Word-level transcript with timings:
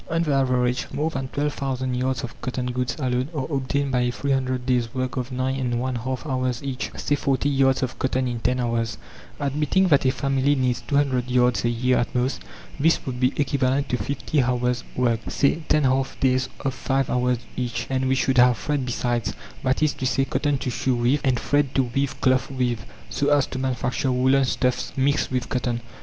On 0.09 0.23
the 0.23 0.33
average, 0.33 0.87
more 0.91 1.11
than 1.11 1.27
12,000 1.27 1.93
yards 1.93 2.23
of 2.23 2.41
cotton 2.41 2.65
goods 2.71 2.95
alone 2.97 3.29
are 3.35 3.45
obtained 3.55 3.91
by 3.91 3.99
a 3.99 4.09
300 4.11 4.65
days' 4.65 4.91
work 4.95 5.15
of 5.15 5.31
nine 5.31 5.59
and 5.59 5.79
one 5.79 5.93
half 5.93 6.25
hours 6.25 6.63
each, 6.63 6.89
say 6.95 7.13
40 7.13 7.47
yards 7.47 7.83
of 7.83 7.99
cotton 7.99 8.27
in 8.27 8.39
10 8.39 8.61
hours. 8.61 8.97
Admitting 9.39 9.89
that 9.89 10.03
a 10.03 10.09
family 10.11 10.55
needs 10.55 10.81
200 10.87 11.29
yards 11.29 11.63
a 11.65 11.69
year 11.69 11.99
at 11.99 12.15
most, 12.15 12.41
this 12.79 13.05
would 13.05 13.19
be 13.19 13.31
equivalent 13.35 13.89
to 13.89 13.97
50 13.97 14.41
hours' 14.41 14.83
work, 14.95 15.19
say 15.27 15.61
10 15.69 15.83
half 15.83 16.19
days 16.19 16.49
of 16.61 16.73
5 16.73 17.11
hours 17.11 17.37
each. 17.55 17.85
And 17.87 18.07
we 18.07 18.15
should 18.15 18.39
have 18.39 18.57
thread 18.57 18.83
besides; 18.87 19.35
that 19.61 19.83
is 19.83 19.93
to 19.93 20.07
say, 20.07 20.25
cotton 20.25 20.57
to 20.57 20.71
sew 20.71 20.95
with, 20.95 21.21
and 21.23 21.39
thread 21.39 21.75
to 21.75 21.83
weave 21.83 22.19
cloth 22.21 22.49
with, 22.49 22.87
so 23.11 23.29
as 23.29 23.45
to 23.45 23.59
manufacture 23.59 24.11
woolen 24.11 24.45
stuffs 24.45 24.93
mixed 24.97 25.29
with 25.29 25.47
cotton. 25.47 25.81